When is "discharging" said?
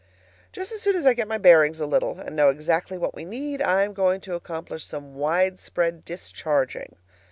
6.05-6.95